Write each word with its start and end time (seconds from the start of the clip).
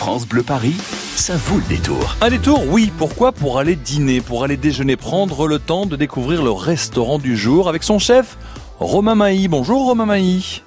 France 0.00 0.26
Bleu 0.26 0.42
Paris, 0.42 0.76
ça 1.14 1.36
vaut 1.36 1.58
le 1.58 1.68
détour. 1.68 2.16
Un 2.22 2.30
détour, 2.30 2.66
oui. 2.66 2.90
Pourquoi? 2.96 3.32
Pour 3.32 3.58
aller 3.58 3.76
dîner, 3.76 4.22
pour 4.22 4.42
aller 4.44 4.56
déjeuner, 4.56 4.96
prendre 4.96 5.46
le 5.46 5.58
temps 5.58 5.84
de 5.84 5.94
découvrir 5.94 6.42
le 6.42 6.50
restaurant 6.50 7.18
du 7.18 7.36
jour 7.36 7.68
avec 7.68 7.82
son 7.82 7.98
chef, 7.98 8.38
Romain 8.78 9.14
Mailly. 9.14 9.46
Bonjour 9.46 9.84
Romain 9.84 10.06
Mailly. 10.06 10.62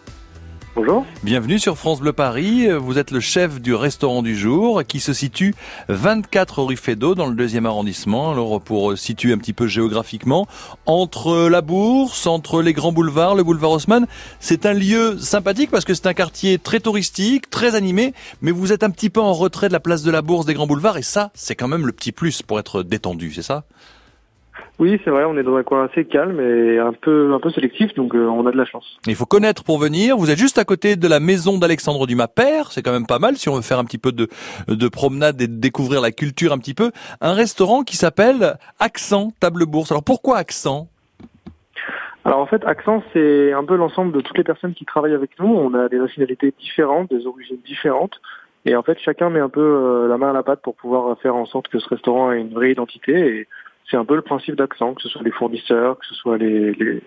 Bonjour. 0.75 1.05
Bienvenue 1.21 1.59
sur 1.59 1.77
France 1.77 1.99
Bleu 1.99 2.13
Paris. 2.13 2.67
Vous 2.67 2.97
êtes 2.97 3.11
le 3.11 3.19
chef 3.19 3.61
du 3.61 3.75
restaurant 3.75 4.23
du 4.23 4.35
jour 4.35 4.83
qui 4.83 4.99
se 4.99 5.13
situe 5.13 5.53
24 5.87 6.63
rue 6.63 6.77
Feydeau 6.77 7.13
dans 7.13 7.27
le 7.27 7.35
deuxième 7.35 7.67
arrondissement. 7.67 8.31
Alors 8.31 8.59
pour 8.59 8.97
situer 8.97 9.33
un 9.33 9.37
petit 9.37 9.53
peu 9.53 9.67
géographiquement, 9.67 10.47
entre 10.87 11.47
la 11.47 11.61
Bourse, 11.61 12.25
entre 12.25 12.63
les 12.63 12.73
grands 12.73 12.91
boulevards, 12.91 13.35
le 13.35 13.43
boulevard 13.43 13.69
Haussmann, 13.69 14.07
c'est 14.39 14.65
un 14.65 14.73
lieu 14.73 15.19
sympathique 15.19 15.69
parce 15.69 15.85
que 15.85 15.93
c'est 15.93 16.07
un 16.07 16.15
quartier 16.15 16.57
très 16.57 16.79
touristique, 16.79 17.51
très 17.51 17.75
animé, 17.75 18.15
mais 18.41 18.49
vous 18.49 18.71
êtes 18.71 18.81
un 18.81 18.89
petit 18.89 19.11
peu 19.11 19.21
en 19.21 19.33
retrait 19.33 19.67
de 19.67 19.73
la 19.73 19.79
place 19.79 20.01
de 20.01 20.09
la 20.09 20.23
Bourse, 20.23 20.47
des 20.47 20.55
grands 20.55 20.65
boulevards 20.65 20.97
et 20.97 21.03
ça, 21.03 21.29
c'est 21.35 21.55
quand 21.55 21.67
même 21.67 21.85
le 21.85 21.91
petit 21.91 22.11
plus 22.11 22.41
pour 22.41 22.57
être 22.57 22.81
détendu, 22.81 23.31
c'est 23.31 23.43
ça? 23.43 23.65
Oui, 24.79 24.99
c'est 25.03 25.11
vrai, 25.11 25.23
on 25.25 25.37
est 25.37 25.43
dans 25.43 25.55
un 25.55 25.63
coin 25.63 25.85
assez 25.85 26.05
calme 26.05 26.39
et 26.39 26.79
un 26.79 26.93
peu 26.93 27.33
un 27.33 27.39
peu 27.39 27.51
sélectif, 27.51 27.93
donc 27.93 28.15
euh, 28.15 28.25
on 28.25 28.45
a 28.47 28.51
de 28.51 28.57
la 28.57 28.65
chance. 28.65 28.97
Il 29.07 29.15
faut 29.15 29.25
connaître 29.25 29.63
pour 29.63 29.77
venir. 29.77 30.17
Vous 30.17 30.31
êtes 30.31 30.37
juste 30.37 30.57
à 30.57 30.65
côté 30.65 30.95
de 30.95 31.07
la 31.07 31.19
maison 31.19 31.57
d'Alexandre 31.57 32.07
Dumas 32.07 32.27
père. 32.27 32.71
C'est 32.71 32.81
quand 32.81 32.91
même 32.91 33.05
pas 33.05 33.19
mal 33.19 33.37
si 33.37 33.49
on 33.49 33.55
veut 33.55 33.61
faire 33.61 33.79
un 33.79 33.85
petit 33.85 33.99
peu 33.99 34.11
de, 34.11 34.27
de 34.67 34.87
promenade 34.87 35.41
et 35.41 35.47
découvrir 35.47 36.01
la 36.01 36.11
culture 36.11 36.53
un 36.53 36.57
petit 36.57 36.73
peu. 36.73 36.91
Un 37.21 37.33
restaurant 37.33 37.83
qui 37.83 37.97
s'appelle 37.97 38.57
Accent 38.79 39.31
Table 39.39 39.65
Bourse. 39.65 39.91
Alors 39.91 40.03
pourquoi 40.03 40.37
Accent? 40.37 40.87
Alors 42.25 42.39
en 42.39 42.45
fait, 42.45 42.63
Accent, 42.65 43.03
c'est 43.13 43.51
un 43.53 43.65
peu 43.65 43.75
l'ensemble 43.75 44.13
de 44.13 44.21
toutes 44.21 44.37
les 44.37 44.43
personnes 44.43 44.73
qui 44.73 44.85
travaillent 44.85 45.13
avec 45.13 45.31
nous. 45.39 45.53
On 45.53 45.73
a 45.73 45.89
des 45.89 45.99
nationalités 45.99 46.53
différentes, 46.57 47.09
des 47.09 47.27
origines 47.27 47.59
différentes. 47.65 48.19
Et 48.65 48.77
en 48.77 48.81
fait, 48.81 48.97
chacun 48.99 49.29
met 49.29 49.41
un 49.41 49.49
peu 49.49 49.59
euh, 49.59 50.07
la 50.07 50.17
main 50.17 50.29
à 50.29 50.33
la 50.33 50.41
pâte 50.41 50.61
pour 50.61 50.75
pouvoir 50.75 51.17
faire 51.19 51.35
en 51.35 51.45
sorte 51.45 51.67
que 51.67 51.79
ce 51.79 51.89
restaurant 51.89 52.31
ait 52.31 52.39
une 52.39 52.53
vraie 52.53 52.71
identité. 52.71 53.11
Et 53.11 53.47
c'est 53.89 53.97
un 53.97 54.05
peu 54.05 54.15
le 54.15 54.21
principe 54.21 54.55
d'Accent, 54.55 54.93
que 54.93 55.01
ce 55.01 55.09
soit 55.09 55.23
les 55.23 55.31
fournisseurs, 55.31 55.99
que 55.99 56.05
ce 56.05 56.15
soit 56.15 56.37
les, 56.37 56.73
les, 56.73 57.01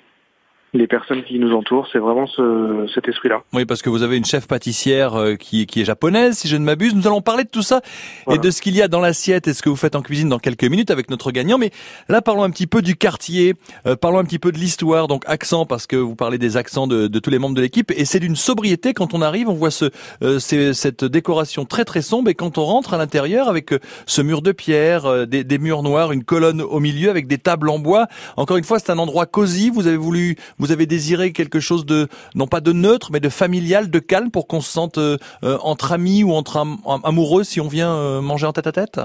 les 0.75 0.86
personnes 0.86 1.22
qui 1.25 1.39
nous 1.39 1.53
entourent. 1.55 1.89
C'est 1.92 1.98
vraiment 1.98 2.27
ce, 2.27 2.86
cet 2.95 3.09
esprit-là. 3.09 3.42
Oui, 3.53 3.64
parce 3.64 3.83
que 3.83 3.89
vous 3.91 4.03
avez 4.03 4.17
une 4.17 4.25
chef 4.25 4.47
pâtissière 4.47 5.14
euh, 5.14 5.34
qui, 5.36 5.67
qui 5.67 5.81
est 5.81 5.84
japonaise, 5.84 6.36
si 6.39 6.48
je 6.48 6.56
ne 6.56 6.64
m'abuse. 6.64 6.95
Nous 6.95 7.06
allons 7.06 7.22
parler 7.22 7.45
de 7.45 7.48
tout 7.48 7.62
ça 7.62 7.81
Voilà. 8.27 8.39
et 8.41 8.45
de 8.45 8.50
ce 8.50 8.61
qu'il 8.61 8.75
y 8.77 8.83
a 8.83 8.89
dans 8.89 9.00
l'assiette 9.00 9.48
et 9.48 9.55
ce 9.55 9.62
que 9.62 9.69
vous 9.69 9.77
faites 9.77 9.97
en 9.97 10.03
cuisine 10.03 10.28
dans 10.28 10.39
quelques 10.39 10.64
minutes 10.64 10.91
avec 10.91 11.09
notre 11.09 11.31
gagnant. 11.31 11.56
Mais 11.59 11.70
là, 12.09 12.20
parlons 12.20 12.42
un 12.42 12.50
petit 12.50 12.67
peu 12.67 12.83
du 12.83 12.97
quartier, 12.97 13.55
euh, 13.87 13.97
parlons 13.97 14.19
un 14.19 14.25
petit 14.25 14.39
peu 14.39 14.53
de 14.53 14.59
l'histoire. 14.59 15.09
Donc 15.09 15.22
accent, 15.27 15.64
parce 15.67 15.87
que 15.87 15.97
vous 15.97 16.14
parlez 16.17 16.39
des 16.39 16.56
accents 16.56 16.87
de, 16.87 17.06
de 17.06 17.19
tous 17.19 17.31
les 17.31 17.39
membres 17.39 17.55
de 17.55 17.62
l'équipe. 17.62 17.91
Et 17.97 18.05
c'est 18.05 18.20
d'une 18.20 18.37
sobriété 18.37 18.92
quand 18.92 19.14
on 19.14 19.22
arrive. 19.22 19.48
On 19.48 19.55
voit 19.55 19.70
ce, 19.70 19.91
euh, 20.22 20.39
cette 20.39 21.05
décoration 21.05 21.64
très 21.64 21.84
très 21.84 22.03
sombre. 22.03 22.28
Et 22.28 22.34
quand 22.34 22.59
on 22.59 22.64
rentre 22.64 22.92
à 22.92 22.98
l'intérieur 22.98 23.48
avec 23.48 23.72
euh, 23.72 23.78
ce 24.06 24.20
mur 24.20 24.42
de 24.42 24.53
pierre, 24.53 25.06
euh, 25.06 25.25
des, 25.27 25.44
des 25.44 25.59
murs 25.59 25.83
noirs, 25.83 26.12
une 26.12 26.25
colonne 26.25 26.61
au 26.61 26.81
milieu 26.81 27.09
avec 27.09 27.27
des 27.27 27.39
tables 27.39 27.70
en 27.70 27.78
bois. 27.78 28.06
Encore 28.37 28.56
une 28.56 28.64
fois, 28.64 28.78
c'est 28.78 28.91
un 28.91 28.98
endroit 28.98 29.27
cosy. 29.27 29.70
Vous 29.70 29.87
avez 29.87 29.97
voulu, 29.97 30.37
vous 30.59 30.73
avez 30.73 30.87
désiré 30.87 31.33
quelque 31.33 31.61
chose 31.61 31.87
de, 31.87 32.09
non 32.35 32.47
pas 32.47 32.61
de 32.61 32.73
neutre, 32.73 33.11
mais 33.12 33.21
de 33.21 33.29
familial, 33.29 33.91
de 33.91 33.99
calme 33.99 34.31
pour 34.31 34.47
qu'on 34.47 34.61
se 34.61 34.71
sente 34.71 34.99
euh, 34.99 35.17
euh, 35.45 35.59
entre 35.62 35.93
amis 35.93 36.25
ou 36.25 36.33
entre 36.33 36.59
am- 36.59 36.79
am- 36.87 37.01
amoureux 37.05 37.45
si 37.45 37.61
on 37.61 37.69
vient 37.69 37.95
euh, 37.95 38.21
manger 38.21 38.47
en 38.47 38.53
tête 38.53 38.67
à 38.67 38.73
tête? 38.73 39.01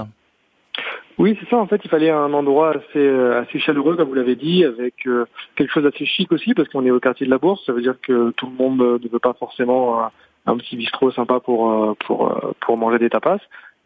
Oui, 1.18 1.36
c'est 1.38 1.48
ça. 1.48 1.56
En 1.58 1.66
fait, 1.66 1.80
il 1.84 1.90
fallait 1.90 2.10
un 2.10 2.32
endroit 2.32 2.70
assez, 2.70 2.98
euh, 2.98 3.42
assez 3.42 3.58
chaleureux, 3.60 3.96
comme 3.96 4.08
vous 4.08 4.14
l'avez 4.14 4.34
dit, 4.34 4.64
avec 4.64 4.94
euh, 5.06 5.26
quelque 5.56 5.70
chose 5.70 5.84
d'assez 5.84 6.06
chic 6.06 6.32
aussi, 6.32 6.54
parce 6.54 6.68
qu'on 6.68 6.86
est 6.86 6.90
au 6.90 7.00
quartier 7.00 7.26
de 7.26 7.30
la 7.30 7.38
Bourse. 7.38 7.64
Ça 7.66 7.72
veut 7.72 7.82
dire 7.82 7.96
que 8.02 8.30
tout 8.30 8.46
le 8.46 8.52
monde 8.52 8.78
ne 8.78 9.08
veut 9.08 9.18
pas 9.18 9.34
forcément 9.34 10.02
un, 10.46 10.56
petit 10.56 10.76
bistrot 10.76 11.12
sympa 11.12 11.38
pour 11.38 11.96
pour 12.06 12.34
pour 12.60 12.76
manger 12.78 12.98
des 12.98 13.10
tapas. 13.10 13.38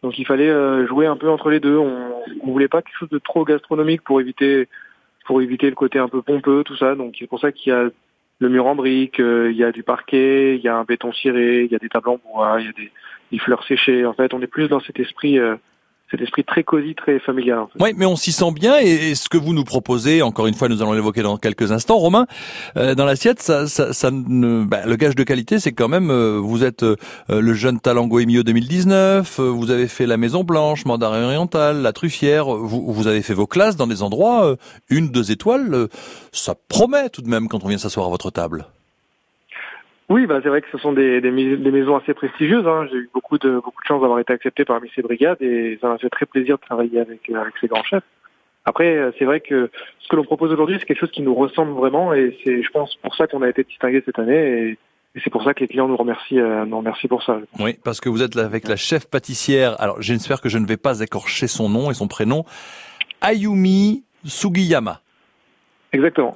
Donc, 0.02 0.18
il 0.18 0.24
fallait 0.24 0.86
jouer 0.86 1.06
un 1.06 1.16
peu 1.16 1.28
entre 1.28 1.50
les 1.50 1.58
deux. 1.58 1.76
On, 1.76 1.96
on 2.44 2.52
voulait 2.52 2.68
pas 2.68 2.80
quelque 2.80 2.98
chose 2.98 3.10
de 3.10 3.18
trop 3.18 3.44
gastronomique 3.44 4.02
pour 4.02 4.20
éviter 4.20 4.68
pour 5.26 5.42
éviter 5.42 5.68
le 5.68 5.74
côté 5.76 5.98
un 5.98 6.08
peu 6.08 6.22
pompeux, 6.22 6.62
tout 6.64 6.76
ça. 6.76 6.94
Donc, 6.94 7.16
c'est 7.18 7.26
pour 7.26 7.40
ça 7.40 7.52
qu'il 7.52 7.72
y 7.72 7.76
a 7.76 7.90
le 8.38 8.48
mur 8.48 8.66
en 8.66 8.74
briques, 8.74 9.20
euh, 9.20 9.50
il 9.50 9.56
y 9.56 9.64
a 9.64 9.72
du 9.72 9.82
parquet, 9.82 10.56
il 10.56 10.62
y 10.62 10.68
a 10.68 10.76
un 10.76 10.84
béton 10.84 11.12
ciré, 11.12 11.64
il 11.64 11.72
y 11.72 11.74
a 11.74 11.78
des 11.78 11.88
tables 11.88 12.10
en 12.10 12.18
bois, 12.18 12.60
il 12.60 12.66
y 12.66 12.68
a 12.68 12.72
des, 12.72 12.92
des 13.32 13.38
fleurs 13.38 13.64
séchées. 13.64 14.06
En 14.06 14.12
fait, 14.12 14.34
on 14.34 14.42
est 14.42 14.46
plus 14.46 14.68
dans 14.68 14.80
cet 14.80 15.00
esprit. 15.00 15.38
euh, 15.38 15.56
cet 16.10 16.20
esprit 16.20 16.44
très 16.44 16.62
cosy, 16.62 16.94
très 16.94 17.18
familial. 17.18 17.66
Oui, 17.80 17.92
mais 17.96 18.06
on 18.06 18.16
s'y 18.16 18.32
sent 18.32 18.52
bien 18.52 18.78
et, 18.78 19.14
ce 19.14 19.28
que 19.28 19.38
vous 19.38 19.52
nous 19.52 19.64
proposez, 19.64 20.22
encore 20.22 20.46
une 20.46 20.54
fois, 20.54 20.68
nous 20.68 20.82
allons 20.82 20.92
l'évoquer 20.92 21.22
dans 21.22 21.36
quelques 21.36 21.72
instants, 21.72 21.96
Romain, 21.96 22.26
euh, 22.76 22.94
dans 22.94 23.04
l'assiette, 23.04 23.40
ça, 23.40 23.66
ça, 23.66 23.92
ça 23.92 24.10
ne, 24.10 24.64
bah, 24.64 24.86
le 24.86 24.96
gage 24.96 25.14
de 25.14 25.24
qualité, 25.24 25.58
c'est 25.58 25.72
quand 25.72 25.88
même, 25.88 26.10
euh, 26.10 26.38
vous 26.38 26.64
êtes 26.64 26.82
euh, 26.82 26.96
le 27.28 27.54
jeune 27.54 27.80
talent 27.80 28.06
Goemio 28.06 28.42
2019, 28.42 29.40
euh, 29.40 29.50
vous 29.50 29.70
avez 29.70 29.88
fait 29.88 30.06
la 30.06 30.16
Maison 30.16 30.44
Blanche, 30.44 30.84
Mandarin 30.84 31.24
Oriental, 31.24 31.82
la 31.82 31.92
Truffière, 31.92 32.46
vous, 32.46 32.92
vous 32.92 33.06
avez 33.06 33.22
fait 33.22 33.34
vos 33.34 33.46
classes 33.46 33.76
dans 33.76 33.86
des 33.86 34.02
endroits, 34.02 34.46
euh, 34.46 34.56
une, 34.88 35.08
deux 35.08 35.30
étoiles, 35.30 35.74
euh, 35.74 35.88
ça 36.32 36.54
promet 36.68 37.08
tout 37.10 37.22
de 37.22 37.28
même 37.28 37.48
quand 37.48 37.64
on 37.64 37.68
vient 37.68 37.78
s'asseoir 37.78 38.06
à 38.06 38.10
votre 38.10 38.30
table. 38.30 38.66
Oui, 40.08 40.26
bah 40.26 40.38
c'est 40.42 40.48
vrai 40.48 40.62
que 40.62 40.68
ce 40.70 40.78
sont 40.78 40.92
des, 40.92 41.20
des, 41.20 41.30
des 41.30 41.70
maisons 41.70 41.96
assez 41.96 42.14
prestigieuses. 42.14 42.66
Hein. 42.66 42.86
J'ai 42.90 42.98
eu 42.98 43.10
beaucoup 43.12 43.38
de 43.38 43.56
beaucoup 43.56 43.82
de 43.82 43.86
chance 43.86 44.00
d'avoir 44.00 44.20
été 44.20 44.32
accepté 44.32 44.64
parmi 44.64 44.88
ces 44.94 45.02
brigades 45.02 45.42
et 45.42 45.78
ça 45.80 45.88
m'a 45.88 45.98
fait 45.98 46.10
très 46.10 46.26
plaisir 46.26 46.56
de 46.56 46.62
travailler 46.62 47.00
avec 47.00 47.28
euh, 47.28 47.40
avec 47.40 47.54
ces 47.60 47.66
grands 47.66 47.82
chefs. 47.82 48.04
Après, 48.66 48.96
euh, 48.96 49.12
c'est 49.18 49.24
vrai 49.24 49.40
que 49.40 49.70
ce 50.00 50.08
que 50.08 50.16
l'on 50.16 50.24
propose 50.24 50.52
aujourd'hui, 50.52 50.76
c'est 50.78 50.86
quelque 50.86 51.00
chose 51.00 51.12
qui 51.12 51.22
nous 51.22 51.34
ressemble 51.34 51.72
vraiment 51.72 52.12
et 52.12 52.36
c'est, 52.44 52.62
je 52.62 52.70
pense, 52.70 52.96
pour 52.96 53.14
ça 53.14 53.26
qu'on 53.26 53.42
a 53.42 53.48
été 53.48 53.64
distingué 53.64 54.02
cette 54.04 54.18
année 54.18 54.70
et, 54.70 54.78
c'est 55.24 55.30
pour 55.30 55.44
ça 55.44 55.54
que 55.54 55.60
les 55.60 55.68
clients 55.68 55.88
nous 55.88 55.96
remercient, 55.96 56.40
euh, 56.40 56.66
nous 56.66 56.76
remercient 56.76 57.08
pour 57.08 57.22
ça. 57.22 57.38
Oui, 57.58 57.78
parce 57.82 58.02
que 58.02 58.10
vous 58.10 58.22
êtes 58.22 58.36
avec 58.36 58.68
la 58.68 58.76
chef 58.76 59.08
pâtissière. 59.08 59.80
Alors, 59.80 60.02
j'espère 60.02 60.42
que 60.42 60.50
je 60.50 60.58
ne 60.58 60.66
vais 60.66 60.76
pas 60.76 61.00
écorcher 61.00 61.46
son 61.46 61.70
nom 61.70 61.90
et 61.90 61.94
son 61.94 62.06
prénom. 62.06 62.44
Ayumi 63.22 64.04
Sugiyama. 64.26 65.00
Exactement. 65.96 66.34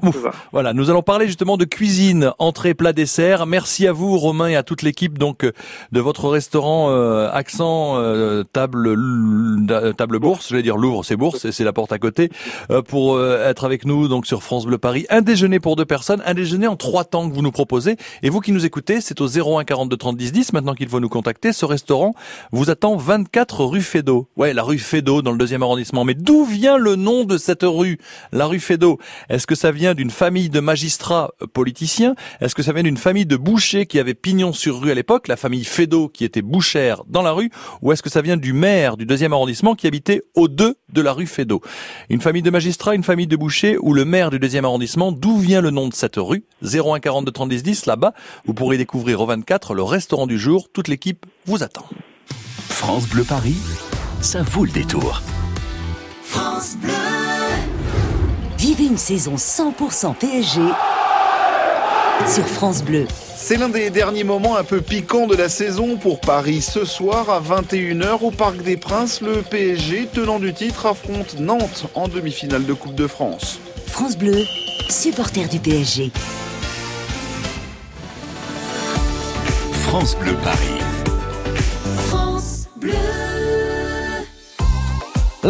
Voilà, 0.53 0.73
nous 0.73 0.89
allons 0.89 1.03
parler 1.03 1.27
justement 1.27 1.59
de 1.59 1.67
cuisine, 1.67 2.33
entrée, 2.39 2.73
plat, 2.73 2.95
dessert. 2.95 3.45
Merci 3.45 3.87
à 3.87 3.93
vous, 3.93 4.17
Romain, 4.17 4.49
et 4.49 4.57
à 4.57 4.63
toute 4.63 4.81
l'équipe 4.81 5.19
donc 5.19 5.45
euh, 5.45 5.53
de 5.93 6.01
votre 6.01 6.29
restaurant 6.31 6.89
euh, 6.91 7.29
Accent 7.31 7.99
euh, 7.99 8.43
Table 8.43 8.89
euh, 8.89 9.93
Table 9.93 10.19
Bourse. 10.19 10.49
Je 10.49 10.57
vais 10.57 10.63
dire 10.63 10.79
Louvre, 10.79 11.05
c'est 11.05 11.17
Bourse, 11.17 11.45
et 11.45 11.53
c'est 11.53 11.65
la 11.65 11.75
porte 11.75 11.93
à 11.93 11.99
côté, 11.99 12.31
euh, 12.71 12.81
pour 12.81 13.17
euh, 13.17 13.49
être 13.51 13.65
avec 13.65 13.85
nous 13.85 14.09
donc 14.09 14.27
sur 14.27 14.43
France 14.43 14.65
Bleu 14.65 14.79
Paris. 14.79 15.05
Un 15.11 15.21
déjeuner 15.21 15.61
pour 15.61 15.77
deux 15.77 15.85
personnes, 15.85 16.23
un 16.25 16.33
déjeuner 16.33 16.67
en 16.67 16.77
trois 16.77 17.05
temps 17.05 17.29
que 17.29 17.35
vous 17.35 17.43
nous 17.43 17.53
proposez. 17.53 17.97
Et 18.23 18.31
vous 18.31 18.41
qui 18.41 18.53
nous 18.53 18.65
écoutez, 18.65 19.03
c'est 19.03 19.21
au 19.21 19.27
01 19.27 19.65
42 19.65 19.95
30 19.95 20.17
10 20.17 20.33
10. 20.33 20.53
Maintenant 20.55 20.75
qu'il 20.75 20.89
faut 20.89 21.01
nous 21.01 21.11
contacter, 21.11 21.53
ce 21.53 21.67
restaurant 21.67 22.15
vous 22.51 22.71
attend 22.71 22.97
24 22.97 23.65
rue 23.67 23.83
Feydeau. 23.83 24.27
Ouais, 24.37 24.55
la 24.55 24.63
rue 24.63 24.79
Feydeau 24.79 25.21
dans 25.21 25.33
le 25.33 25.39
deuxième 25.39 25.63
arrondissement. 25.63 26.05
Mais 26.05 26.15
d'où 26.15 26.47
vient 26.47 26.79
le 26.79 26.97
nom 26.97 27.25
de 27.25 27.37
cette 27.37 27.63
rue, 27.63 27.99
la 28.33 28.47
rue 28.47 28.61
Feydeau 28.61 28.99
Est-ce 29.29 29.47
que 29.51 29.57
ça 29.57 29.73
vient 29.73 29.95
d'une 29.95 30.13
famille 30.13 30.49
de 30.49 30.61
magistrats 30.61 31.33
euh, 31.43 31.47
politiciens 31.49 32.15
Est-ce 32.41 32.55
que 32.55 32.63
ça 32.63 32.73
vient 32.73 32.85
d'une 32.85 32.97
famille 32.97 33.27
de 33.27 33.37
bouchers 33.37 33.85
qui 33.85 33.99
avait 33.99 34.15
pignon 34.15 34.53
sur 34.53 34.81
rue 34.81 34.93
à 34.93 34.95
l'époque, 34.95 35.27
la 35.27 35.37
famille 35.37 35.65
Feydeau 35.65 36.09
qui 36.09 36.25
était 36.25 36.41
bouchère 36.41 37.03
dans 37.09 37.23
la 37.23 37.33
rue 37.33 37.51
Ou 37.83 37.91
est-ce 37.91 38.01
que 38.01 38.09
ça 38.09 38.23
vient 38.23 38.37
du 38.37 38.53
maire 38.53 38.97
du 38.97 39.07
deuxième 39.07 39.33
arrondissement 39.33 39.75
qui 39.75 39.89
habitait 39.89 40.23
au 40.37 40.47
2 40.47 40.77
de 40.93 41.01
la 41.01 41.13
rue 41.13 41.27
Feydeau 41.27 41.63
Une 42.11 42.21
famille 42.21 42.43
de 42.43 42.51
magistrats, 42.51 42.95
une 42.95 43.03
famille 43.03 43.27
de 43.27 43.35
bouchers 43.35 43.77
ou 43.81 43.93
le 43.93 44.05
maire 44.05 44.31
du 44.31 44.39
deuxième 44.39 44.65
arrondissement 44.65 45.11
D'où 45.11 45.37
vient 45.39 45.61
le 45.61 45.71
nom 45.71 45.89
de 45.89 45.95
cette 45.95 46.15
rue? 46.15 46.45
01 46.63 47.01
42 47.01 47.33
30 47.33 47.49
10 47.49 47.63
10 47.65 47.87
là-bas. 47.87 48.13
Vous 48.45 48.55
pourrez 48.55 48.79
découvrir 48.79 49.21
au 49.21 49.27
24 49.27 49.75
le 49.75 49.83
restaurant 49.83 50.29
du 50.29 50.39
jour. 50.39 50.69
Toute 50.73 50.87
l'équipe 50.87 51.27
vous 51.47 51.65
attend. 51.65 51.87
France 52.69 53.09
Bleu 53.09 53.25
Paris, 53.25 53.57
ça 54.21 54.43
vaut 54.43 54.65
le 54.65 54.71
détour. 54.71 55.21
Vivez 58.71 58.85
une 58.85 58.99
saison 58.99 59.35
100% 59.35 60.15
PSG 60.15 60.61
sur 62.29 62.47
France 62.47 62.85
Bleu. 62.85 63.09
C'est 63.35 63.57
l'un 63.57 63.69
des 63.69 63.91
derniers 63.91 64.23
moments 64.23 64.55
un 64.55 64.63
peu 64.63 64.81
piquants 64.81 65.27
de 65.27 65.35
la 65.35 65.49
saison 65.49 65.97
pour 65.97 66.21
Paris. 66.21 66.61
Ce 66.61 66.85
soir 66.85 67.31
à 67.31 67.41
21h 67.41 68.21
au 68.21 68.31
Parc 68.31 68.63
des 68.63 68.77
Princes, 68.77 69.23
le 69.23 69.43
PSG, 69.43 70.07
tenant 70.15 70.39
du 70.39 70.55
titre, 70.55 70.87
affronte 70.87 71.41
Nantes 71.41 71.87
en 71.97 72.07
demi-finale 72.07 72.65
de 72.65 72.73
Coupe 72.73 72.95
de 72.95 73.09
France. 73.09 73.59
France 73.89 74.17
Bleu, 74.17 74.39
supporter 74.89 75.49
du 75.49 75.59
PSG. 75.59 76.13
France 79.83 80.17
Bleu 80.17 80.37
Paris. 80.45 80.90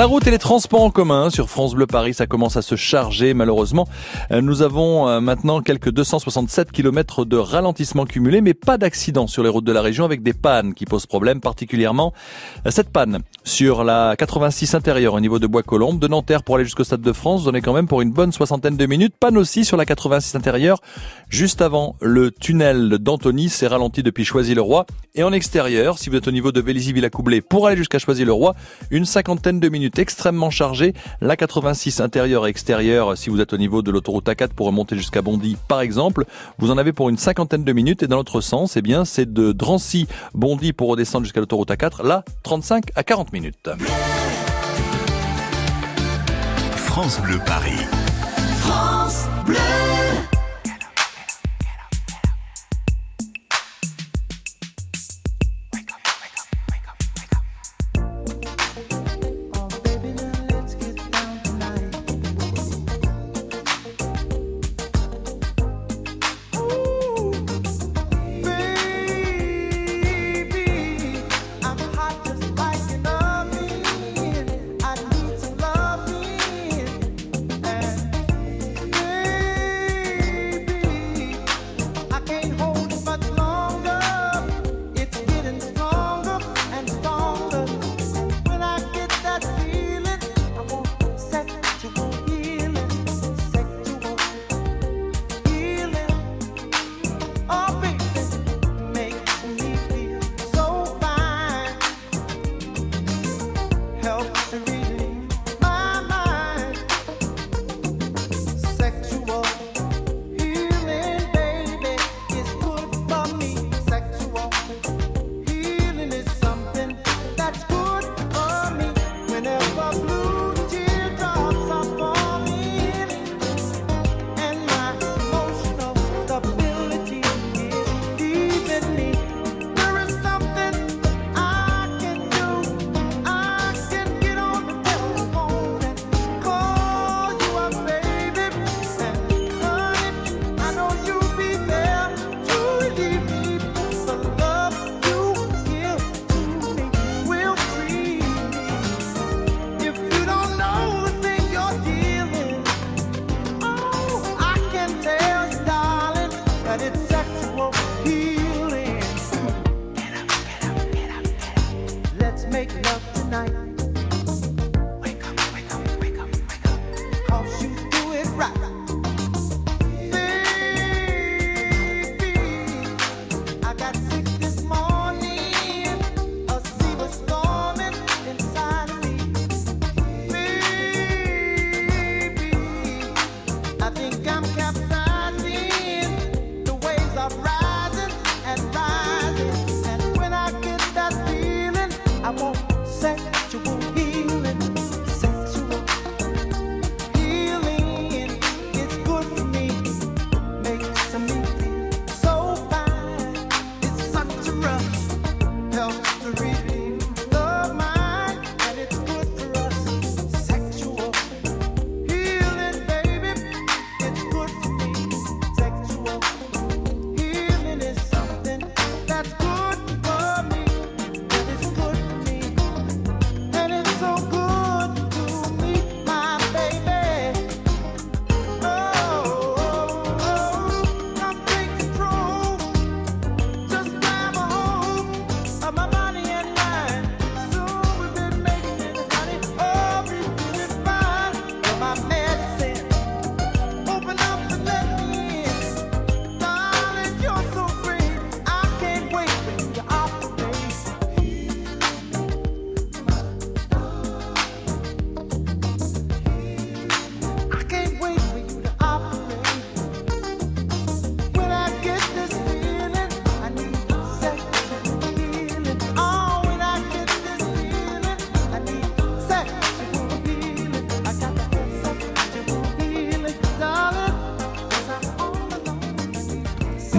La 0.01 0.07
route 0.07 0.27
et 0.27 0.31
les 0.31 0.39
transports 0.39 0.83
en 0.83 0.91
commun 0.91 1.29
sur 1.29 1.51
France 1.51 1.75
Bleu 1.75 1.87
Paris, 1.87 2.15
ça 2.15 2.27
commence 2.27 2.57
à 2.57 2.63
se 2.63 2.75
charger 2.75 3.35
malheureusement. 3.35 3.87
Euh, 4.31 4.41
nous 4.41 4.63
avons 4.63 5.07
euh, 5.07 5.21
maintenant 5.21 5.61
quelques 5.61 5.91
267 5.91 6.73
km 6.73 7.27
de 7.27 7.37
ralentissement 7.37 8.07
cumulé, 8.07 8.41
mais 8.41 8.55
pas 8.55 8.79
d'accident 8.79 9.27
sur 9.27 9.43
les 9.43 9.51
routes 9.51 9.67
de 9.67 9.73
la 9.73 9.83
région 9.83 10.07
avec 10.07 10.23
des 10.23 10.33
pannes 10.33 10.73
qui 10.73 10.87
posent 10.87 11.05
problème, 11.05 11.43
particulièrement 11.43 12.15
euh, 12.65 12.71
cette 12.71 12.89
panne 12.89 13.19
sur 13.45 13.85
la 13.85 14.17
86 14.17 14.75
intérieure 14.75 15.13
au 15.13 15.21
niveau 15.21 15.39
de 15.39 15.47
Bois-Colombes, 15.47 15.99
de 15.99 16.09
Nanterre 16.09 16.45
pour 16.45 16.55
aller 16.55 16.65
jusqu'au 16.65 16.85
Stade 16.85 17.03
de 17.03 17.13
France, 17.13 17.45
donnez 17.45 17.61
quand 17.61 17.75
même 17.75 17.87
pour 17.87 18.01
une 18.01 18.11
bonne 18.11 18.33
soixantaine 18.33 18.79
de 18.79 18.87
minutes. 18.87 19.13
Panne 19.21 19.37
aussi 19.37 19.67
sur 19.67 19.77
la 19.77 19.85
86 19.85 20.35
intérieure, 20.35 20.79
juste 21.29 21.61
avant 21.61 21.97
le 22.01 22.31
tunnel 22.31 22.89
d'Antony, 23.01 23.51
c'est 23.51 23.67
ralenti 23.67 24.03
depuis 24.03 24.25
Choisy-le-Roi. 24.25 24.87
Et 25.15 25.25
en 25.25 25.33
extérieur, 25.35 25.99
si 25.99 26.09
vous 26.09 26.17
êtes 26.17 26.29
au 26.29 26.31
niveau 26.31 26.53
de 26.53 26.61
Vélizy-Villacoublay, 26.63 27.43
pour 27.43 27.67
aller 27.67 27.77
jusqu'à 27.77 27.99
Choisy-le-Roi, 27.99 28.55
une 28.91 29.05
cinquantaine 29.05 29.61
de 29.61 29.69
minutes 29.69 29.90
extrêmement 29.99 30.51
chargée. 30.51 30.95
La 31.21 31.37
86 31.37 32.01
intérieure 32.01 32.47
et 32.47 32.51
extérieure, 32.51 33.17
si 33.17 33.31
vous 33.31 33.41
êtes 33.41 33.53
au 33.53 33.57
niveau 33.59 33.83
de 33.83 33.91
l'autoroute 33.91 34.27
A4 34.27 34.49
pour 34.49 34.67
remonter 34.67 34.97
jusqu'à 34.97 35.23
Bondy, 35.23 35.57
par 35.69 35.81
exemple, 35.81 36.25
vous 36.59 36.71
en 36.71 36.79
avez 36.79 36.93
pour 36.93 37.09
une 37.09 37.19
cinquantaine 37.19 37.65
de 37.65 37.73
minutes. 37.73 38.03
Et 38.03 38.07
dans 38.07 38.17
l'autre 38.17 38.41
sens, 38.41 38.77
eh 38.77 38.83
bien, 38.83 39.05
c'est 39.05 39.33
de 39.33 39.53
Drancy, 39.53 40.07
Bondy 40.35 40.73
pour 40.73 40.89
redescendre 40.89 41.25
jusqu'à 41.25 41.41
l'autoroute 41.41 41.71
A4. 41.71 42.07
Là, 42.07 42.25
35 42.43 42.85
à 42.95 43.03
40 43.03 43.33
minutes. 43.33 43.71
France 46.75 47.21
Bleu 47.21 47.39
Paris. 47.47 47.79
France 48.59 49.29
Bleu. 49.47 49.57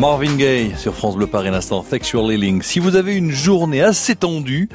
Marvin 0.01 0.36
Gaye 0.36 0.74
sur 0.77 0.96
France 0.96 1.15
Bleu 1.15 1.27
Paris 1.27 1.51
l'instant, 1.51 1.86
Sexual 1.88 2.31
Healing. 2.31 2.63
Si 2.63 2.79
vous 2.79 2.96
avez 2.96 3.15
une 3.15 3.29
journée 3.29 3.84
assez 3.84 4.15
tendue, 4.15 4.67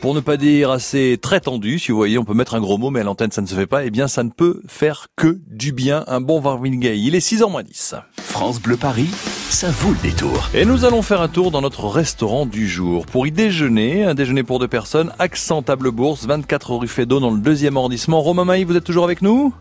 pour 0.00 0.14
ne 0.14 0.20
pas 0.20 0.38
dire 0.38 0.70
assez 0.70 1.18
très 1.20 1.38
tendue, 1.38 1.78
si 1.78 1.92
vous 1.92 1.98
voyez, 1.98 2.16
on 2.16 2.24
peut 2.24 2.32
mettre 2.32 2.54
un 2.54 2.62
gros 2.62 2.78
mot, 2.78 2.88
mais 2.88 3.00
à 3.00 3.02
l'antenne 3.04 3.30
ça 3.30 3.42
ne 3.42 3.46
se 3.46 3.54
fait 3.54 3.66
pas, 3.66 3.84
eh 3.84 3.90
bien 3.90 4.08
ça 4.08 4.24
ne 4.24 4.30
peut 4.30 4.62
faire 4.68 5.08
que 5.16 5.38
du 5.48 5.72
bien, 5.72 6.04
un 6.06 6.22
bon 6.22 6.40
Marvin 6.40 6.78
Gaye. 6.78 7.06
Il 7.06 7.14
est 7.14 7.18
6h 7.18 7.50
moins 7.50 7.62
10. 7.62 7.96
France 8.22 8.58
Bleu 8.58 8.78
Paris, 8.78 9.10
ça 9.50 9.70
vaut 9.70 9.90
le 9.90 9.98
détour. 9.98 10.48
Et 10.54 10.64
nous 10.64 10.86
allons 10.86 11.02
faire 11.02 11.20
un 11.20 11.28
tour 11.28 11.50
dans 11.50 11.60
notre 11.60 11.86
restaurant 11.86 12.46
du 12.46 12.66
jour. 12.66 13.04
Pour 13.04 13.26
y 13.26 13.32
déjeuner, 13.32 14.04
un 14.04 14.14
déjeuner 14.14 14.44
pour 14.44 14.60
deux 14.60 14.68
personnes, 14.68 15.12
Accent 15.18 15.60
Table 15.60 15.90
Bourse, 15.90 16.24
24 16.24 16.76
rue 16.76 16.88
Fédot 16.88 17.20
dans 17.20 17.32
le 17.32 17.40
deuxième 17.40 17.76
arrondissement. 17.76 18.22
Romain 18.22 18.46
Maï, 18.46 18.64
vous 18.64 18.76
êtes 18.76 18.84
toujours 18.84 19.04
avec 19.04 19.20
nous? 19.20 19.52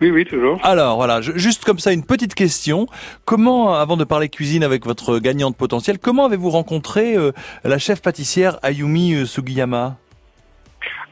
Oui, 0.00 0.10
oui, 0.10 0.24
toujours. 0.24 0.60
Alors 0.64 0.96
voilà, 0.96 1.20
je- 1.20 1.32
juste 1.36 1.64
comme 1.64 1.78
ça, 1.80 1.92
une 1.92 2.04
petite 2.04 2.34
question. 2.34 2.86
Comment, 3.24 3.74
avant 3.74 3.96
de 3.96 4.04
parler 4.04 4.28
cuisine 4.28 4.62
avec 4.62 4.86
votre 4.86 5.18
gagnante 5.18 5.56
potentielle, 5.56 5.98
comment 5.98 6.26
avez-vous 6.26 6.50
rencontré 6.50 7.16
euh, 7.16 7.32
la 7.64 7.78
chef 7.78 8.00
pâtissière 8.00 8.58
Ayumi 8.62 9.14
euh, 9.14 9.24
Sugiyama? 9.24 9.96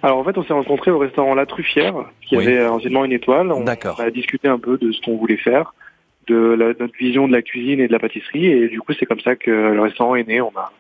Alors 0.03 0.19
en 0.19 0.25
fait, 0.25 0.39
on 0.39 0.45
s'est 0.45 0.53
rencontrés 0.53 0.93
au 0.93 0.99
restaurant 0.99 1.35
La 1.35 1.47
Truffière, 1.47 1.95
qui 2.29 2.37
Oui. 2.37 2.47
avait 2.47 2.65
anciennement 2.67 3.05
une 3.05 3.13
étoile. 3.13 3.51
On 3.51 3.67
a 3.67 4.11
discuté 4.13 4.47
un 4.47 4.59
peu 4.59 4.79
de 4.79 4.93
ce 4.93 5.01
qu'on 5.01 5.17
voulait 5.17 5.37
faire, 5.39 5.75
de 6.29 6.37
la- 6.37 6.75
notre 6.79 6.97
vision 6.97 7.27
de 7.27 7.33
la 7.33 7.43
cuisine 7.43 7.81
et 7.81 7.89
de 7.89 7.93
la 7.93 7.99
pâtisserie, 7.99 8.47
et 8.47 8.69
du 8.69 8.81
coup, 8.81 8.93
c'est 8.99 9.07
comme 9.07 9.21
ça 9.21 9.35
que 9.35 9.51
le 9.51 9.81
restaurant 9.81 10.15
est 10.15 10.29
né. 10.29 10.41
On 10.41 10.53
a, 10.57 10.71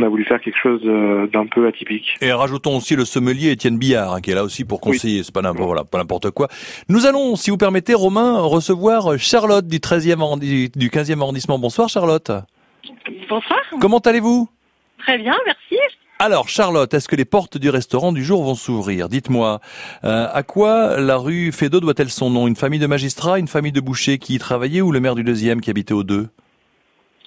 on 0.00 0.06
a 0.06 0.08
voulu 0.08 0.24
faire 0.24 0.40
quelque 0.40 0.58
chose 0.62 0.80
euh, 0.84 1.26
d'un 1.28 1.46
peu 1.46 1.66
atypique. 1.66 2.16
Et 2.20 2.32
rajoutons 2.32 2.76
aussi 2.76 2.96
le 2.96 3.04
sommelier 3.04 3.50
Étienne 3.50 3.78
Billard, 3.78 4.14
hein, 4.14 4.20
qui 4.20 4.30
est 4.30 4.34
là 4.34 4.44
aussi 4.44 4.64
pour 4.64 4.80
conseiller, 4.80 5.22
c'est 5.22 5.34
pas 5.34 5.42
n'importe 5.42 5.66
voilà, 5.66 5.84
pas 5.84 5.98
n'importe 5.98 6.30
quoi. 6.30 6.48
Nous 6.88 7.06
allons, 7.06 7.36
si 7.36 7.50
vous 7.50 7.56
permettez, 7.56 7.94
Romain, 7.94 8.40
recevoir 8.40 9.18
Charlotte 9.18 9.66
du 9.66 9.78
13e 9.78 10.18
arrondi- 10.18 10.70
du 10.76 10.88
15e 10.90 11.20
arrondissement. 11.20 11.58
Bonsoir 11.58 11.88
Charlotte. 11.88 12.30
Bonsoir. 13.28 13.60
Comment 13.80 13.98
allez-vous? 13.98 14.48
Très 14.98 15.18
bien, 15.18 15.34
merci. 15.46 15.76
Alors 16.18 16.48
Charlotte, 16.50 16.92
est-ce 16.92 17.08
que 17.08 17.16
les 17.16 17.24
portes 17.24 17.56
du 17.56 17.70
restaurant 17.70 18.12
du 18.12 18.22
jour 18.24 18.42
vont 18.44 18.54
s'ouvrir? 18.54 19.08
Dites-moi, 19.08 19.60
euh, 20.04 20.26
à 20.32 20.42
quoi 20.42 21.00
la 21.00 21.16
rue 21.16 21.50
Fédot 21.52 21.80
doit-elle 21.80 22.10
son 22.10 22.28
nom? 22.28 22.46
Une 22.46 22.56
famille 22.56 22.78
de 22.80 22.86
magistrats, 22.86 23.38
une 23.38 23.48
famille 23.48 23.72
de 23.72 23.80
bouchers 23.80 24.18
qui 24.18 24.34
y 24.34 24.38
travaillaient 24.38 24.82
ou 24.82 24.92
le 24.92 25.00
maire 25.00 25.14
du 25.14 25.24
deuxième 25.24 25.60
qui 25.62 25.70
habitait 25.70 25.94
au 25.94 26.02
deux? 26.04 26.28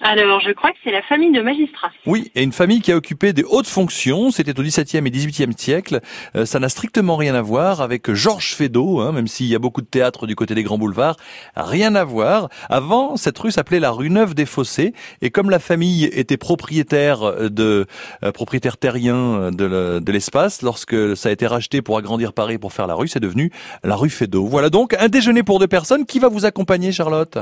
Alors, 0.00 0.40
je 0.40 0.50
crois 0.50 0.70
que 0.72 0.76
c'est 0.82 0.90
la 0.90 1.02
famille 1.02 1.30
de 1.30 1.40
magistrats. 1.40 1.92
Oui, 2.04 2.30
et 2.34 2.42
une 2.42 2.52
famille 2.52 2.80
qui 2.80 2.90
a 2.90 2.96
occupé 2.96 3.32
des 3.32 3.44
hautes 3.44 3.68
fonctions, 3.68 4.32
c'était 4.32 4.58
au 4.58 4.62
XVIIe 4.62 5.06
et 5.06 5.10
XVIIIe 5.10 5.52
siècle. 5.56 6.00
Euh, 6.34 6.44
ça 6.44 6.58
n'a 6.58 6.68
strictement 6.68 7.16
rien 7.16 7.34
à 7.36 7.42
voir 7.42 7.80
avec 7.80 8.12
Georges 8.12 8.54
Feydeau, 8.54 9.00
hein, 9.00 9.12
même 9.12 9.28
s'il 9.28 9.46
y 9.46 9.54
a 9.54 9.60
beaucoup 9.60 9.82
de 9.82 9.86
théâtre 9.86 10.26
du 10.26 10.34
côté 10.34 10.56
des 10.56 10.64
grands 10.64 10.78
boulevards. 10.78 11.16
Rien 11.54 11.94
à 11.94 12.02
voir. 12.02 12.48
Avant, 12.68 13.16
cette 13.16 13.38
rue 13.38 13.52
s'appelait 13.52 13.78
la 13.78 13.92
rue 13.92 14.10
Neuve 14.10 14.34
des 14.34 14.46
Fossés, 14.46 14.94
et 15.22 15.30
comme 15.30 15.48
la 15.48 15.60
famille 15.60 16.04
était 16.06 16.36
propriétaire 16.36 17.50
de 17.50 17.86
euh, 18.24 18.32
propriétaire 18.32 18.76
terrien 18.76 19.52
de 19.52 20.12
l'espace, 20.12 20.62
lorsque 20.62 21.16
ça 21.16 21.28
a 21.28 21.32
été 21.32 21.46
racheté 21.46 21.82
pour 21.82 21.98
agrandir 21.98 22.32
Paris 22.32 22.58
pour 22.58 22.72
faire 22.72 22.88
la 22.88 22.94
rue, 22.94 23.08
c'est 23.08 23.20
devenu 23.20 23.52
la 23.84 23.94
rue 23.94 24.10
Feydeau. 24.10 24.44
Voilà 24.44 24.70
donc 24.70 24.94
un 24.98 25.08
déjeuner 25.08 25.44
pour 25.44 25.60
deux 25.60 25.68
personnes. 25.68 26.04
Qui 26.04 26.18
va 26.18 26.28
vous 26.28 26.44
accompagner, 26.44 26.90
Charlotte? 26.90 27.38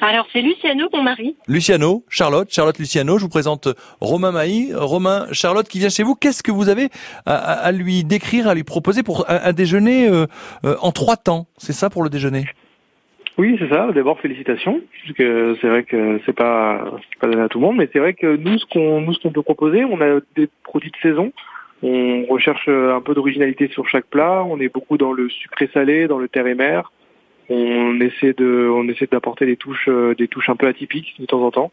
Alors, 0.00 0.26
c'est 0.32 0.42
Luciano, 0.42 0.88
mon 0.92 1.02
mari. 1.02 1.36
Luciano, 1.46 2.04
Charlotte, 2.08 2.48
Charlotte 2.50 2.78
Luciano, 2.78 3.18
je 3.18 3.24
vous 3.24 3.28
présente 3.28 3.68
Romain 4.00 4.32
Maï. 4.32 4.72
Romain, 4.74 5.26
Charlotte 5.32 5.68
qui 5.68 5.78
vient 5.78 5.88
chez 5.88 6.02
vous, 6.02 6.14
qu'est-ce 6.14 6.42
que 6.42 6.52
vous 6.52 6.68
avez 6.68 6.88
à, 7.26 7.34
à- 7.34 7.52
à 7.66 7.72
lui 7.72 8.04
décrire, 8.04 8.48
à 8.48 8.54
lui 8.54 8.64
proposer 8.64 9.02
pour 9.02 9.28
un, 9.30 9.40
un 9.44 9.52
déjeuner 9.52 10.08
euh, 10.08 10.26
euh, 10.64 10.76
en 10.80 10.92
trois 10.92 11.16
temps? 11.16 11.46
C'est 11.56 11.72
ça 11.72 11.90
pour 11.90 12.02
le 12.02 12.10
déjeuner? 12.10 12.44
Oui, 13.38 13.56
c'est 13.60 13.68
ça. 13.68 13.92
D'abord, 13.92 14.18
félicitations, 14.20 14.80
parce 15.04 15.16
que 15.16 15.56
c'est 15.60 15.68
vrai 15.68 15.84
que 15.84 16.20
c'est 16.26 16.32
pas, 16.32 16.84
c'est 17.10 17.20
pas 17.20 17.28
donné 17.28 17.42
à 17.42 17.48
tout 17.48 17.58
le 17.60 17.66
monde, 17.66 17.76
mais 17.76 17.88
c'est 17.92 18.00
vrai 18.00 18.14
que 18.14 18.36
nous, 18.36 18.58
ce 18.58 18.66
qu'on, 18.66 19.00
nous, 19.00 19.14
ce 19.14 19.20
qu'on 19.20 19.30
peut 19.30 19.42
proposer, 19.42 19.84
on 19.84 20.00
a 20.00 20.18
des 20.36 20.48
produits 20.64 20.90
de 20.90 20.96
saison. 21.00 21.32
On 21.80 22.24
recherche 22.28 22.68
un 22.68 23.00
peu 23.00 23.14
d'originalité 23.14 23.68
sur 23.68 23.88
chaque 23.88 24.06
plat. 24.06 24.42
On 24.44 24.58
est 24.58 24.68
beaucoup 24.72 24.98
dans 24.98 25.12
le 25.12 25.28
sucré-salé, 25.28 26.08
dans 26.08 26.18
le 26.18 26.26
terre 26.26 26.48
et 26.48 26.56
mer. 26.56 26.90
On 27.48 28.00
essaie 28.00 28.34
de, 28.34 28.68
on 28.70 28.88
essaie 28.88 29.08
d'apporter 29.10 29.46
des 29.46 29.56
touches, 29.56 29.88
euh, 29.88 30.14
des 30.14 30.28
touches 30.28 30.48
un 30.48 30.56
peu 30.56 30.66
atypiques 30.66 31.14
de 31.18 31.26
temps 31.26 31.42
en 31.42 31.50
temps. 31.50 31.72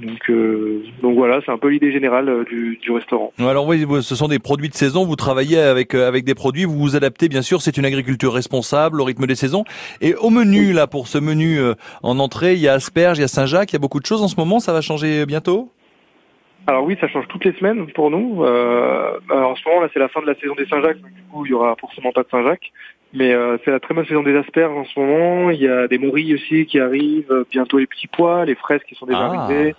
Donc, 0.00 0.28
euh, 0.28 0.82
donc 1.02 1.14
voilà, 1.14 1.40
c'est 1.46 1.52
un 1.52 1.56
peu 1.56 1.68
l'idée 1.68 1.92
générale 1.92 2.28
euh, 2.28 2.44
du, 2.44 2.78
du 2.82 2.90
restaurant. 2.90 3.32
Alors 3.38 3.64
oui, 3.64 3.86
ce 4.02 4.16
sont 4.16 4.26
des 4.26 4.40
produits 4.40 4.68
de 4.68 4.74
saison, 4.74 5.06
vous 5.06 5.14
travaillez 5.14 5.60
avec, 5.60 5.94
euh, 5.94 6.08
avec 6.08 6.24
des 6.24 6.34
produits, 6.34 6.64
vous 6.64 6.76
vous 6.76 6.96
adaptez 6.96 7.28
bien 7.28 7.42
sûr, 7.42 7.62
c'est 7.62 7.76
une 7.76 7.84
agriculture 7.84 8.32
responsable 8.32 9.00
au 9.00 9.04
rythme 9.04 9.28
des 9.28 9.36
saisons. 9.36 9.62
Et 10.00 10.16
au 10.16 10.30
menu, 10.30 10.72
là, 10.72 10.88
pour 10.88 11.06
ce 11.06 11.18
menu 11.18 11.60
euh, 11.60 11.74
en 12.02 12.18
entrée, 12.18 12.54
il 12.54 12.58
y 12.58 12.66
a 12.66 12.72
asperges, 12.72 13.18
il 13.18 13.20
y 13.20 13.24
a 13.24 13.28
Saint-Jacques, 13.28 13.70
il 13.70 13.74
y 13.74 13.76
a 13.76 13.78
beaucoup 13.78 14.00
de 14.00 14.06
choses 14.06 14.20
en 14.20 14.26
ce 14.26 14.34
moment, 14.34 14.58
ça 14.58 14.72
va 14.72 14.80
changer 14.80 15.26
bientôt? 15.26 15.70
Alors 16.66 16.82
oui, 16.84 16.96
ça 17.00 17.06
change 17.06 17.28
toutes 17.28 17.44
les 17.44 17.52
semaines 17.52 17.86
pour 17.92 18.10
nous. 18.10 18.42
Euh, 18.42 19.12
alors 19.30 19.50
en 19.50 19.54
ce 19.54 19.68
moment, 19.68 19.80
là, 19.80 19.88
c'est 19.92 20.00
la 20.00 20.08
fin 20.08 20.22
de 20.22 20.26
la 20.26 20.34
saison 20.34 20.56
des 20.56 20.66
Saint-Jacques, 20.66 21.00
donc 21.00 21.12
du 21.12 21.22
coup, 21.30 21.46
il 21.46 21.50
y 21.50 21.54
aura 21.54 21.76
forcément 21.80 22.10
pas 22.10 22.24
de 22.24 22.28
Saint-Jacques. 22.30 22.72
Mais 23.14 23.32
euh, 23.32 23.56
c'est 23.64 23.70
la 23.70 23.78
très 23.80 23.94
bonne 23.94 24.04
saison 24.06 24.22
des 24.22 24.36
asperges 24.36 24.76
en 24.76 24.84
ce 24.84 24.98
moment. 24.98 25.50
Il 25.50 25.60
y 25.60 25.68
a 25.68 25.86
des 25.88 25.98
morilles 25.98 26.34
aussi 26.34 26.66
qui 26.66 26.80
arrivent. 26.80 27.30
euh, 27.30 27.44
Bientôt 27.50 27.78
les 27.78 27.86
petits 27.86 28.08
pois, 28.08 28.44
les 28.44 28.54
fraises 28.56 28.80
qui 28.88 28.94
sont 28.96 29.06
déjà 29.06 29.20
Ah. 29.20 29.26
arrivées. 29.44 29.74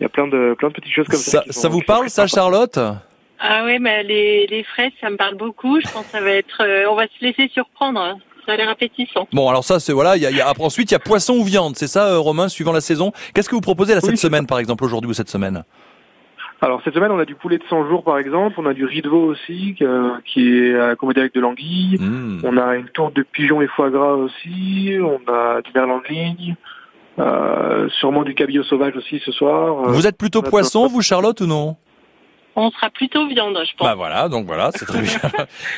Il 0.00 0.02
y 0.02 0.06
a 0.06 0.08
plein 0.08 0.26
de 0.26 0.54
plein 0.58 0.68
de 0.68 0.74
petites 0.74 0.92
choses 0.92 1.06
comme 1.06 1.20
ça. 1.20 1.44
Ça, 1.50 1.68
vous 1.68 1.80
parle, 1.82 2.10
ça. 2.10 2.26
Charlotte? 2.26 2.78
Ah 3.38 3.62
oui, 3.64 3.78
mais 3.78 4.02
les, 4.02 4.46
les 4.48 4.64
fraises, 4.64 4.90
ça 5.00 5.08
me 5.08 5.16
parle 5.16 5.36
beaucoup. 5.36 5.80
Je 5.80 5.88
pense 5.92 6.04
que 6.06 6.10
ça 6.10 6.20
va 6.20 6.30
être... 6.30 6.62
euh, 6.62 6.86
on 6.90 6.94
va 6.96 7.04
se 7.06 7.24
laisser 7.24 7.48
surprendre. 7.52 8.00
hein. 8.00 8.16
Ça 8.46 8.52
a 8.52 8.56
l'air 8.56 8.68
appétissant. 8.68 9.26
Bon, 9.32 9.48
alors 9.48 9.64
ça, 9.64 9.80
c'est 9.80 9.92
voilà. 9.92 10.16
Il 10.16 10.22
y 10.22 10.26
a, 10.26 10.30
il 10.30 10.36
y 10.36 10.40
a- 10.40 10.48
après, 10.48 10.64
ensuite, 10.64 10.90
il 10.90 10.94
y 10.94 10.96
a 10.96 11.00
poisson 11.00 11.34
ou 11.34 11.44
viande, 11.44 11.76
c'est 11.76 11.86
ça, 11.86 12.08
euh, 12.08 12.18
Romain, 12.18 12.48
suivant 12.48 12.72
la 12.72 12.80
saison? 12.82 13.12
Qu'est-ce 13.34 13.48
que 13.48 13.54
vous 13.54 13.60
proposez 13.62 13.94
là 13.94 14.00
cette 14.00 14.10
Oui, 14.10 14.16
semaine, 14.18 14.46
par 14.46 14.58
exemple, 14.58 14.84
aujourd'hui 14.84 15.10
ou 15.10 15.14
cette 15.14 15.30
semaine? 15.30 15.62
Alors 16.64 16.80
cette 16.82 16.94
semaine, 16.94 17.10
on 17.12 17.18
a 17.18 17.26
du 17.26 17.34
poulet 17.34 17.58
de 17.58 17.64
100 17.68 17.88
jours 17.88 18.02
par 18.02 18.18
exemple. 18.18 18.54
On 18.58 18.64
a 18.64 18.72
du 18.72 18.86
riz 18.86 19.02
de 19.02 19.08
veau 19.08 19.26
aussi 19.26 19.76
qui 19.76 20.48
est 20.58 20.80
accommodé 20.80 21.20
avec 21.20 21.34
de 21.34 21.40
l'anguille. 21.40 21.98
Mmh. 22.00 22.40
On 22.42 22.56
a 22.56 22.76
une 22.76 22.88
tourte 22.88 23.14
de 23.14 23.22
pigeon 23.22 23.60
et 23.60 23.66
foie 23.66 23.90
gras 23.90 24.14
aussi. 24.14 24.96
On 25.02 25.20
a 25.30 25.60
du 25.60 25.70
merlan 25.74 25.98
de 25.98 26.08
ligne. 26.08 26.56
Euh, 27.18 27.88
sûrement 28.00 28.22
du 28.24 28.34
cabillaud 28.34 28.64
sauvage 28.64 28.96
aussi 28.96 29.20
ce 29.24 29.30
soir. 29.30 29.88
Euh, 29.88 29.92
Vous 29.92 30.06
êtes 30.06 30.16
plutôt 30.16 30.42
poisson, 30.42 30.86
vous, 30.88 31.02
Charlotte, 31.02 31.40
ou 31.42 31.46
non? 31.46 31.76
On 32.56 32.70
sera 32.70 32.88
plutôt 32.90 33.26
viande, 33.28 33.56
je 33.64 33.76
pense. 33.76 33.86
Bah 33.86 33.94
voilà, 33.94 34.28
donc 34.28 34.46
voilà, 34.46 34.70
c'est 34.74 34.86
très 34.86 35.00
bien. 35.02 35.20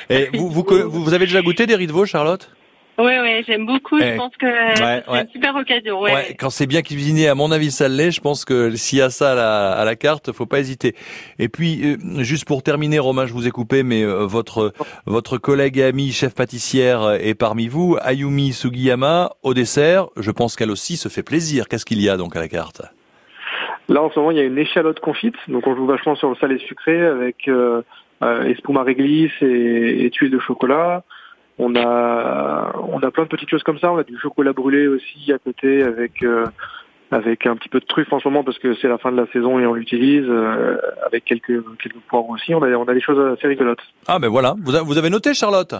Et 0.09 0.31
vous, 0.35 0.49
vous, 0.51 0.65
vous, 0.67 1.03
vous 1.05 1.15
avez 1.15 1.27
déjà 1.27 1.43
goûté 1.43 1.67
des 1.67 1.75
riz 1.75 1.87
de 1.87 1.93
veau, 1.93 2.07
Charlotte? 2.07 2.51
Oui, 2.99 3.13
oui, 3.21 3.45
j'aime 3.47 3.67
beaucoup. 3.67 3.99
Eh. 3.99 4.13
Je 4.13 4.17
pense 4.17 4.35
que 4.39 4.47
Ouais, 4.47 5.03
c'est 5.05 5.11
ouais. 5.13 5.21
une 5.23 5.29
super 5.29 5.55
occasion. 5.55 6.01
Ouais. 6.01 6.15
Ouais, 6.15 6.37
quand 6.39 6.49
c'est 6.49 6.67
bien 6.67 6.81
cuisiné, 6.81 7.29
à 7.29 7.35
mon 7.35 7.51
avis, 7.53 7.71
ça 7.71 7.89
l'est. 7.89 8.11
Je 8.11 8.21
pense 8.23 8.45
que 8.47 8.75
s'il 8.75 8.99
y 9.01 9.03
a 9.03 9.11
ça 9.11 9.33
à 9.33 9.35
la, 9.35 9.73
à 9.73 9.85
la 9.85 9.97
carte, 9.97 10.33
faut 10.33 10.47
pas 10.47 10.61
hésiter. 10.61 10.95
Et 11.39 11.49
puis, 11.49 11.81
euh, 11.85 12.23
juste 12.23 12.47
pour 12.47 12.63
terminer, 12.63 12.99
Romain, 12.99 13.27
je 13.27 13.35
vous 13.35 13.47
ai 13.47 13.51
coupé, 13.51 13.83
mais 13.83 14.03
euh, 14.03 14.25
votre 14.25 14.73
votre 15.05 15.37
collègue 15.37 15.77
et 15.79 15.85
amie 15.85 16.11
chef 16.13 16.35
pâtissière 16.35 17.03
euh, 17.03 17.19
est 17.21 17.35
parmi 17.35 17.69
vous, 17.69 17.99
Ayumi 18.01 18.53
Sugiyama. 18.53 19.33
Au 19.43 19.53
dessert, 19.53 20.07
je 20.17 20.31
pense 20.31 20.57
qu'elle 20.57 20.71
aussi 20.71 20.97
se 20.97 21.09
fait 21.11 21.23
plaisir. 21.23 21.69
Qu'est-ce 21.69 21.85
qu'il 21.85 22.01
y 22.01 22.09
a 22.09 22.17
donc 22.17 22.35
à 22.35 22.41
la 22.41 22.49
carte? 22.49 22.81
Là, 23.89 24.03
en 24.03 24.11
ce 24.11 24.19
moment, 24.19 24.33
il 24.33 24.39
y 24.39 24.41
a 24.41 24.45
une 24.45 24.59
échalote 24.59 24.99
confite, 25.01 25.37
donc 25.49 25.67
on 25.67 25.77
joue 25.77 25.87
vachement 25.87 26.17
sur 26.17 26.29
le 26.31 26.35
salé 26.37 26.59
sucré 26.67 27.07
avec 27.07 27.47
euh, 27.47 27.83
euh, 28.23 28.45
espuma 28.45 28.83
réglisse 28.83 29.31
et, 29.43 30.05
et 30.07 30.11
tuiles 30.11 30.31
de 30.33 30.41
chocolat. 30.41 31.05
On 31.59 31.75
a, 31.77 32.73
on 32.91 32.99
a 33.01 33.11
plein 33.11 33.25
de 33.25 33.29
petites 33.29 33.49
choses 33.49 33.63
comme 33.63 33.79
ça. 33.79 33.91
On 33.93 33.99
a 33.99 34.05
du 34.05 34.19
chocolat 34.19 34.53
brûlé 34.53 34.87
aussi 34.89 35.33
à 35.33 35.39
côté 35.39 35.83
avec 35.83 36.23
euh, 36.23 36.47
avec 37.11 37.47
un 37.47 37.57
petit 37.57 37.69
peu 37.69 37.81
de 37.81 37.87
truffe 37.87 38.13
en 38.13 38.21
ce 38.21 38.29
moment 38.29 38.45
parce 38.45 38.59
que 38.59 38.75
c'est 38.75 38.89
la 38.89 38.99
fin 38.99 39.11
de 39.11 39.17
la 39.17 39.27
saison 39.33 39.59
et 39.59 39.67
on 39.67 39.75
l'utilise 39.75 40.27
euh, 40.29 40.77
avec 41.07 41.25
quelques 41.25 41.63
quelques 41.79 42.01
poivrons 42.09 42.35
aussi. 42.35 42.55
On 42.55 42.63
a 42.63 42.69
on 42.69 42.85
a 42.85 42.95
des 42.95 43.01
choses 43.01 43.39
assez 43.39 43.49
rigolotes. 43.49 43.81
Ah 44.07 44.19
ben 44.19 44.29
voilà, 44.29 44.55
vous, 44.63 44.73
vous 44.85 44.99
avez 44.99 45.11
noté, 45.11 45.33
Charlotte? 45.33 45.75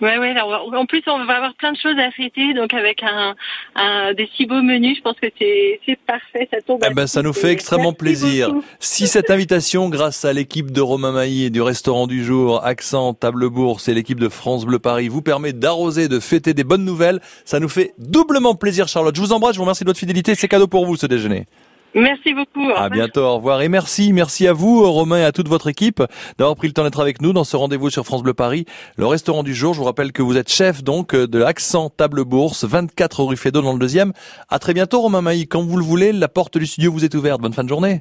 Ouais, 0.00 0.18
ouais. 0.18 0.30
alors, 0.30 0.72
en 0.74 0.86
plus, 0.86 1.02
on 1.06 1.24
va 1.24 1.34
avoir 1.36 1.54
plein 1.54 1.72
de 1.72 1.78
choses 1.78 1.98
à 1.98 2.10
fêter, 2.10 2.54
donc 2.54 2.74
avec 2.74 3.02
un, 3.02 3.34
un 3.74 4.14
des 4.14 4.28
si 4.36 4.46
beaux 4.46 4.62
menus, 4.62 4.98
je 4.98 5.02
pense 5.02 5.16
que 5.20 5.28
c'est 5.38 5.80
c'est 5.86 5.98
parfait. 6.06 6.48
Ça 6.52 6.60
tombe. 6.60 6.82
Eh 6.88 6.92
ben, 6.94 7.06
ça 7.06 7.22
nous 7.22 7.32
fait 7.32 7.50
extrêmement 7.50 7.92
plaisir. 7.92 8.52
beaucoup. 8.52 8.64
Si 8.80 9.06
cette 9.06 9.30
invitation, 9.30 9.88
grâce 9.88 10.24
à 10.24 10.32
l'équipe 10.32 10.70
de 10.70 10.80
Romain 10.80 11.12
Mailly 11.12 11.44
et 11.44 11.50
du 11.50 11.62
restaurant 11.62 12.06
du 12.06 12.24
jour, 12.24 12.64
Accent, 12.64 13.14
Table 13.14 13.48
Bourse 13.48 13.88
et 13.88 13.94
l'équipe 13.94 14.20
de 14.20 14.28
France 14.28 14.64
Bleu 14.66 14.78
Paris 14.78 15.08
vous 15.08 15.22
permet 15.22 15.52
d'arroser, 15.52 16.08
de 16.08 16.20
fêter 16.20 16.54
des 16.54 16.64
bonnes 16.64 16.84
nouvelles, 16.84 17.20
ça 17.44 17.60
nous 17.60 17.68
fait 17.68 17.94
doublement 17.98 18.54
plaisir, 18.54 18.88
Charlotte. 18.88 19.14
Je 19.14 19.20
vous 19.20 19.32
embrasse, 19.32 19.54
je 19.54 19.58
vous 19.58 19.64
remercie 19.64 19.84
de 19.84 19.88
votre 19.88 19.98
fidélité. 19.98 20.34
C'est 20.34 20.48
cadeau 20.48 20.66
pour 20.66 20.86
vous, 20.86 20.96
ce 20.96 21.06
déjeuner. 21.06 21.46
Merci 21.94 22.34
beaucoup. 22.34 22.70
Au 22.70 22.76
À 22.76 22.88
bientôt, 22.88 23.22
au 23.22 23.36
revoir. 23.36 23.62
Et 23.62 23.68
merci, 23.68 24.12
merci 24.12 24.48
à 24.48 24.52
vous, 24.52 24.90
Romain, 24.90 25.18
et 25.18 25.24
à 25.24 25.32
toute 25.32 25.48
votre 25.48 25.68
équipe 25.68 26.02
d'avoir 26.38 26.56
pris 26.56 26.66
le 26.66 26.74
temps 26.74 26.82
d'être 26.82 27.00
avec 27.00 27.22
nous 27.22 27.32
dans 27.32 27.44
ce 27.44 27.56
rendez-vous 27.56 27.90
sur 27.90 28.04
France 28.04 28.22
Bleu 28.22 28.34
Paris. 28.34 28.66
Le 28.96 29.06
restaurant 29.06 29.42
du 29.42 29.54
jour, 29.54 29.74
je 29.74 29.78
vous 29.78 29.84
rappelle 29.84 30.12
que 30.12 30.22
vous 30.22 30.36
êtes 30.36 30.50
chef, 30.50 30.82
donc, 30.82 31.14
de 31.14 31.38
l'Accent 31.38 31.90
Table 31.90 32.24
Bourse, 32.24 32.64
24 32.64 33.24
rue 33.24 33.36
Fédot 33.36 33.62
dans 33.62 33.72
le 33.72 33.78
deuxième. 33.78 34.12
À 34.48 34.58
très 34.58 34.74
bientôt, 34.74 35.00
Romain 35.00 35.22
Mailly. 35.22 35.46
Quand 35.46 35.62
vous 35.62 35.76
le 35.76 35.84
voulez, 35.84 36.12
la 36.12 36.28
porte 36.28 36.58
du 36.58 36.66
studio 36.66 36.90
vous 36.90 37.04
est 37.04 37.14
ouverte. 37.14 37.40
Bonne 37.40 37.52
fin 37.52 37.64
de 37.64 37.68
journée. 37.68 38.00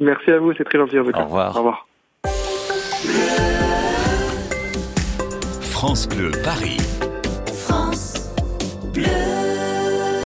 Merci 0.00 0.30
à 0.30 0.38
vous, 0.38 0.52
c'est 0.56 0.64
très 0.64 0.78
gentil 0.78 0.98
en 0.98 1.04
tout 1.04 1.12
cas. 1.12 1.20
Au 1.20 1.24
revoir. 1.24 1.54
Au 1.54 1.58
revoir. 1.58 1.86
France 5.60 6.08
Bleu 6.08 6.30
Paris. 6.42 6.78